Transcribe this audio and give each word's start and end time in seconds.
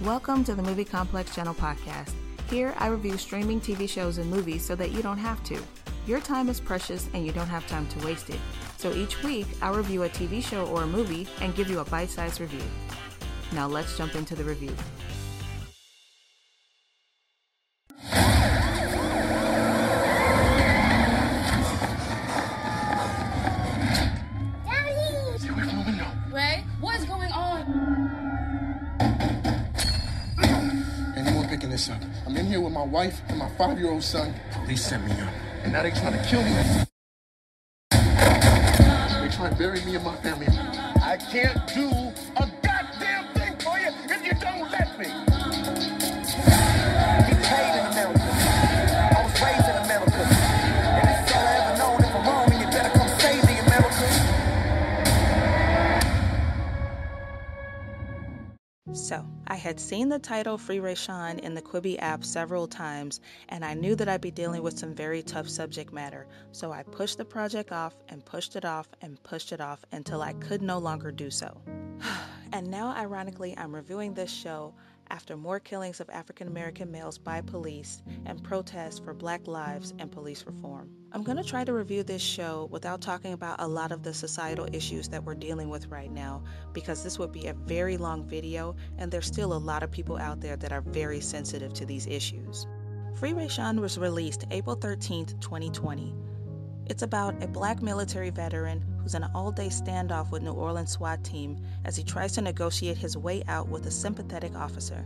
Welcome 0.00 0.42
to 0.44 0.56
the 0.56 0.62
Movie 0.62 0.84
Complex 0.84 1.32
Channel 1.32 1.54
podcast. 1.54 2.12
Here, 2.50 2.74
I 2.78 2.88
review 2.88 3.16
streaming 3.16 3.60
TV 3.60 3.88
shows 3.88 4.18
and 4.18 4.28
movies 4.28 4.64
so 4.64 4.74
that 4.74 4.90
you 4.90 5.00
don't 5.00 5.18
have 5.18 5.44
to. 5.44 5.62
Your 6.08 6.18
time 6.18 6.48
is 6.48 6.58
precious 6.58 7.08
and 7.14 7.24
you 7.24 7.30
don't 7.30 7.46
have 7.46 7.64
time 7.68 7.86
to 7.86 8.04
waste 8.04 8.28
it. 8.28 8.40
So 8.78 8.92
each 8.92 9.22
week, 9.22 9.46
I'll 9.60 9.74
review 9.74 10.02
a 10.02 10.08
TV 10.08 10.42
show 10.42 10.66
or 10.66 10.82
a 10.82 10.86
movie 10.88 11.28
and 11.40 11.54
give 11.54 11.70
you 11.70 11.78
a 11.78 11.84
bite 11.84 12.10
sized 12.10 12.40
review. 12.40 12.64
Now 13.52 13.68
let's 13.68 13.96
jump 13.96 14.16
into 14.16 14.34
the 14.34 14.42
review. 14.42 14.74
I'm 31.90 32.36
in 32.36 32.46
here 32.46 32.60
with 32.60 32.72
my 32.72 32.84
wife 32.84 33.22
and 33.28 33.38
my 33.38 33.48
five-year-old 33.56 34.04
son. 34.04 34.34
Police 34.52 34.86
sent 34.86 35.04
me 35.04 35.12
up. 35.12 35.32
And 35.64 35.72
now 35.72 35.82
they 35.82 35.90
trying 35.90 36.12
to 36.12 36.24
kill 36.28 36.42
me. 36.42 36.50
They 37.90 39.28
trying 39.34 39.50
to 39.50 39.56
bury 39.58 39.84
me 39.84 39.96
and 39.96 40.04
my 40.04 40.14
family. 40.16 40.46
I 40.48 41.16
can't 41.16 41.66
do 41.74 41.88
a 42.36 42.50
goddamn 42.62 43.34
thing 43.34 43.56
for 43.58 43.78
you 43.78 43.90
if 44.08 44.24
you 44.24 44.34
don't 44.40 44.70
let 44.70 44.98
me. 44.98 45.31
Had 59.72 59.80
seen 59.80 60.10
the 60.10 60.18
title 60.18 60.58
Free 60.58 60.80
Rayshawn 60.80 61.38
in 61.38 61.54
the 61.54 61.62
Quibi 61.62 61.98
app 61.98 62.26
several 62.26 62.66
times, 62.66 63.22
and 63.48 63.64
I 63.64 63.72
knew 63.72 63.94
that 63.94 64.06
I'd 64.06 64.20
be 64.20 64.30
dealing 64.30 64.62
with 64.62 64.78
some 64.78 64.94
very 64.94 65.22
tough 65.22 65.48
subject 65.48 65.94
matter. 65.94 66.26
So, 66.50 66.70
I 66.70 66.82
pushed 66.82 67.16
the 67.16 67.24
project 67.24 67.72
off 67.72 67.94
and 68.10 68.22
pushed 68.22 68.54
it 68.54 68.66
off 68.66 68.86
and 69.00 69.22
pushed 69.22 69.50
it 69.50 69.62
off 69.62 69.82
until 69.90 70.20
I 70.20 70.34
could 70.34 70.60
no 70.60 70.76
longer 70.76 71.10
do 71.10 71.30
so. 71.30 71.58
and 72.52 72.70
now, 72.70 72.94
ironically, 72.94 73.56
I'm 73.56 73.74
reviewing 73.74 74.12
this 74.12 74.30
show 74.30 74.74
after 75.08 75.38
more 75.38 75.58
killings 75.58 76.00
of 76.00 76.10
African 76.10 76.48
American 76.48 76.92
males 76.92 77.16
by 77.16 77.40
police 77.40 78.02
and 78.26 78.44
protests 78.44 78.98
for 78.98 79.14
Black 79.14 79.46
lives 79.46 79.94
and 79.98 80.12
police 80.12 80.44
reform. 80.44 81.01
I'm 81.14 81.24
going 81.24 81.36
to 81.36 81.44
try 81.44 81.62
to 81.62 81.74
review 81.74 82.04
this 82.04 82.22
show 82.22 82.68
without 82.70 83.02
talking 83.02 83.34
about 83.34 83.60
a 83.60 83.68
lot 83.68 83.92
of 83.92 84.02
the 84.02 84.14
societal 84.14 84.66
issues 84.72 85.10
that 85.10 85.22
we're 85.22 85.34
dealing 85.34 85.68
with 85.68 85.88
right 85.88 86.10
now 86.10 86.42
because 86.72 87.04
this 87.04 87.18
would 87.18 87.32
be 87.32 87.48
a 87.48 87.52
very 87.52 87.98
long 87.98 88.24
video 88.24 88.76
and 88.96 89.12
there's 89.12 89.26
still 89.26 89.52
a 89.52 89.58
lot 89.58 89.82
of 89.82 89.90
people 89.90 90.16
out 90.16 90.40
there 90.40 90.56
that 90.56 90.72
are 90.72 90.80
very 90.80 91.20
sensitive 91.20 91.74
to 91.74 91.84
these 91.84 92.06
issues. 92.06 92.66
Free 93.16 93.32
Rayshawn 93.32 93.78
was 93.78 93.98
released 93.98 94.46
April 94.50 94.74
13th, 94.74 95.38
2020. 95.42 96.14
It's 96.86 97.02
about 97.02 97.42
a 97.42 97.46
black 97.46 97.82
military 97.82 98.30
veteran 98.30 98.82
who's 99.02 99.14
in 99.14 99.22
an 99.22 99.30
all 99.34 99.52
day 99.52 99.68
standoff 99.68 100.30
with 100.30 100.42
New 100.42 100.52
Orleans 100.52 100.92
SWAT 100.92 101.22
team 101.22 101.58
as 101.84 101.94
he 101.94 102.04
tries 102.04 102.32
to 102.32 102.40
negotiate 102.40 102.96
his 102.96 103.18
way 103.18 103.42
out 103.48 103.68
with 103.68 103.84
a 103.84 103.90
sympathetic 103.90 104.56
officer. 104.56 105.04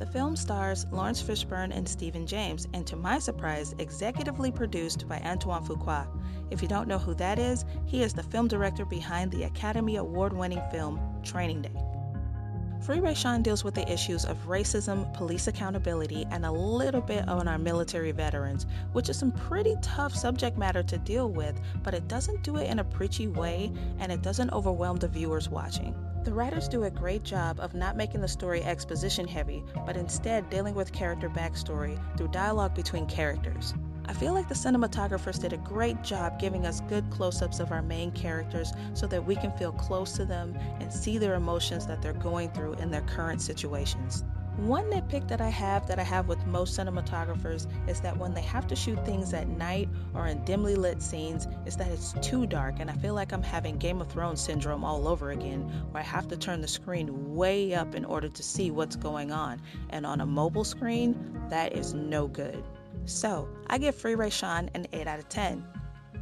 The 0.00 0.06
film 0.06 0.34
stars 0.34 0.86
Laurence 0.90 1.22
Fishburne 1.22 1.76
and 1.76 1.86
Stephen 1.86 2.26
James, 2.26 2.66
and 2.72 2.86
to 2.86 2.96
my 2.96 3.18
surprise, 3.18 3.74
executively 3.74 4.50
produced 4.50 5.06
by 5.06 5.18
Antoine 5.18 5.62
Fuqua. 5.62 6.06
If 6.50 6.62
you 6.62 6.68
don't 6.68 6.88
know 6.88 6.96
who 6.96 7.12
that 7.16 7.38
is, 7.38 7.66
he 7.84 8.02
is 8.02 8.14
the 8.14 8.22
film 8.22 8.48
director 8.48 8.86
behind 8.86 9.30
the 9.30 9.42
Academy 9.42 9.96
Award 9.96 10.32
winning 10.32 10.62
film 10.70 10.98
Training 11.22 11.60
Day. 11.60 11.89
Free 12.80 12.96
Rayshawn 12.96 13.42
deals 13.42 13.62
with 13.62 13.74
the 13.74 13.92
issues 13.92 14.24
of 14.24 14.48
racism, 14.48 15.12
police 15.12 15.48
accountability, 15.48 16.26
and 16.30 16.46
a 16.46 16.50
little 16.50 17.02
bit 17.02 17.28
on 17.28 17.46
our 17.46 17.58
military 17.58 18.10
veterans, 18.10 18.66
which 18.92 19.10
is 19.10 19.18
some 19.18 19.32
pretty 19.32 19.76
tough 19.82 20.14
subject 20.14 20.56
matter 20.56 20.82
to 20.84 20.96
deal 20.96 21.28
with, 21.28 21.60
but 21.82 21.92
it 21.92 22.08
doesn't 22.08 22.42
do 22.42 22.56
it 22.56 22.70
in 22.70 22.78
a 22.78 22.84
preachy 22.84 23.28
way 23.28 23.70
and 23.98 24.10
it 24.10 24.22
doesn't 24.22 24.52
overwhelm 24.52 24.96
the 24.96 25.08
viewers 25.08 25.50
watching. 25.50 25.94
The 26.24 26.32
writers 26.32 26.68
do 26.68 26.84
a 26.84 26.90
great 26.90 27.22
job 27.22 27.60
of 27.60 27.74
not 27.74 27.98
making 27.98 28.22
the 28.22 28.28
story 28.28 28.62
exposition 28.62 29.28
heavy, 29.28 29.62
but 29.84 29.98
instead 29.98 30.48
dealing 30.48 30.74
with 30.74 30.90
character 30.90 31.28
backstory 31.28 31.98
through 32.16 32.28
dialogue 32.28 32.74
between 32.74 33.06
characters. 33.06 33.74
I 34.10 34.12
feel 34.12 34.34
like 34.34 34.48
the 34.48 34.56
cinematographers 34.56 35.40
did 35.40 35.52
a 35.52 35.56
great 35.56 36.02
job 36.02 36.40
giving 36.40 36.66
us 36.66 36.80
good 36.88 37.08
close 37.10 37.42
ups 37.42 37.60
of 37.60 37.70
our 37.70 37.80
main 37.80 38.10
characters 38.10 38.72
so 38.92 39.06
that 39.06 39.24
we 39.24 39.36
can 39.36 39.52
feel 39.52 39.70
close 39.70 40.14
to 40.14 40.24
them 40.24 40.58
and 40.80 40.92
see 40.92 41.16
their 41.16 41.36
emotions 41.36 41.86
that 41.86 42.02
they're 42.02 42.12
going 42.12 42.50
through 42.50 42.72
in 42.72 42.90
their 42.90 43.02
current 43.02 43.40
situations. 43.40 44.24
One 44.56 44.90
nitpick 44.90 45.28
that 45.28 45.40
I 45.40 45.48
have 45.50 45.86
that 45.86 46.00
I 46.00 46.02
have 46.02 46.26
with 46.26 46.44
most 46.44 46.76
cinematographers 46.76 47.68
is 47.88 48.00
that 48.00 48.16
when 48.16 48.34
they 48.34 48.42
have 48.42 48.66
to 48.66 48.74
shoot 48.74 49.06
things 49.06 49.32
at 49.32 49.46
night 49.46 49.88
or 50.12 50.26
in 50.26 50.44
dimly 50.44 50.74
lit 50.74 51.00
scenes, 51.00 51.46
is 51.64 51.76
that 51.76 51.86
it's 51.86 52.12
too 52.14 52.48
dark 52.48 52.80
and 52.80 52.90
I 52.90 52.94
feel 52.94 53.14
like 53.14 53.32
I'm 53.32 53.44
having 53.44 53.78
Game 53.78 54.00
of 54.00 54.10
Thrones 54.10 54.40
syndrome 54.40 54.82
all 54.82 55.06
over 55.06 55.30
again, 55.30 55.60
where 55.92 56.02
I 56.02 56.06
have 56.06 56.26
to 56.28 56.36
turn 56.36 56.62
the 56.62 56.68
screen 56.68 57.36
way 57.36 57.74
up 57.74 57.94
in 57.94 58.04
order 58.04 58.28
to 58.28 58.42
see 58.42 58.72
what's 58.72 58.96
going 58.96 59.30
on. 59.30 59.62
And 59.90 60.04
on 60.04 60.20
a 60.20 60.26
mobile 60.26 60.64
screen, 60.64 61.46
that 61.50 61.74
is 61.74 61.94
no 61.94 62.26
good. 62.26 62.64
So, 63.04 63.48
I 63.66 63.78
give 63.78 63.94
Free 63.94 64.14
Ray 64.14 64.28
Rayshawn 64.28 64.70
an 64.74 64.86
8 64.92 65.06
out 65.06 65.18
of 65.18 65.28
10. 65.28 65.64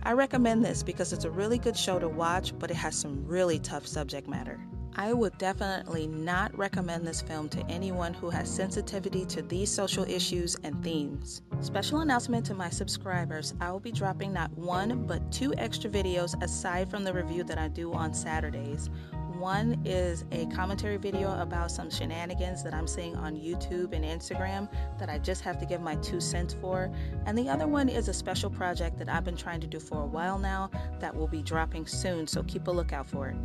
I 0.03 0.13
recommend 0.13 0.65
this 0.65 0.83
because 0.83 1.13
it's 1.13 1.25
a 1.25 1.31
really 1.31 1.59
good 1.59 1.77
show 1.77 1.99
to 1.99 2.09
watch, 2.09 2.59
but 2.59 2.71
it 2.71 2.77
has 2.77 2.97
some 2.97 3.27
really 3.27 3.59
tough 3.59 3.87
subject 3.87 4.29
matter. 4.29 4.61
I 5.01 5.13
would 5.13 5.39
definitely 5.39 6.09
not 6.09 6.57
recommend 6.59 7.07
this 7.07 7.21
film 7.21 7.49
to 7.51 7.65
anyone 7.67 8.15
who 8.15 8.31
has 8.31 8.51
sensitivity 8.51 9.25
to 9.27 9.43
these 9.43 9.71
social 9.71 10.03
issues 10.03 10.57
and 10.65 10.83
themes. 10.83 11.43
Special 11.61 12.01
announcement 12.01 12.45
to 12.47 12.55
my 12.55 12.69
subscribers 12.69 13.55
I 13.61 13.71
will 13.71 13.79
be 13.79 13.93
dropping 13.93 14.33
not 14.33 14.51
one 14.59 15.07
but 15.07 15.31
two 15.31 15.55
extra 15.57 15.89
videos 15.89 16.35
aside 16.43 16.91
from 16.91 17.05
the 17.05 17.13
review 17.13 17.45
that 17.45 17.59
I 17.59 17.69
do 17.69 17.93
on 17.93 18.13
Saturdays. 18.13 18.91
One 19.39 19.81
is 19.85 20.25
a 20.33 20.47
commentary 20.47 20.97
video 20.97 21.41
about 21.41 21.71
some 21.71 21.91
shenanigans 21.91 22.65
that 22.65 22.75
I'm 22.75 22.89
seeing 22.89 23.15
on 23.15 23.37
YouTube 23.37 23.93
and 23.93 24.05
Instagram 24.05 24.69
that 24.99 25.09
I 25.09 25.19
just 25.19 25.43
have 25.43 25.61
to 25.61 25.67
give 25.67 25.81
my 25.81 25.95
two 25.97 26.21
cents 26.21 26.57
for. 26.61 26.93
And 27.25 27.39
the 27.39 27.49
other 27.49 27.69
one 27.69 27.89
is 27.89 28.09
a 28.09 28.13
special 28.13 28.51
project 28.51 28.99
that 28.99 29.09
I've 29.09 29.23
been 29.23 29.37
trying 29.37 29.61
to 29.61 29.69
do 29.69 29.79
for 29.79 30.03
a 30.03 30.07
while 30.07 30.39
now 30.41 30.71
that 30.99 31.15
will 31.15 31.29
be 31.29 31.41
dropping 31.41 31.87
soon, 31.87 32.27
so 32.27 32.43
keep 32.43 32.67
a 32.67 32.71
lookout 32.73 33.07
for 33.07 33.29
it. 33.29 33.37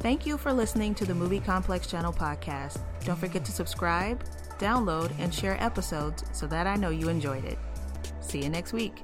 Thank 0.00 0.26
you 0.26 0.36
for 0.36 0.52
listening 0.52 0.94
to 0.96 1.06
the 1.06 1.14
Movie 1.14 1.40
Complex 1.40 1.86
Channel 1.86 2.12
podcast. 2.12 2.80
Don't 3.04 3.18
forget 3.18 3.42
to 3.46 3.52
subscribe, 3.52 4.22
download, 4.58 5.12
and 5.18 5.32
share 5.32 5.56
episodes 5.62 6.24
so 6.32 6.46
that 6.46 6.66
I 6.66 6.76
know 6.76 6.90
you 6.90 7.08
enjoyed 7.08 7.46
it. 7.46 7.58
See 8.20 8.42
you 8.42 8.50
next 8.50 8.74
week. 8.74 9.02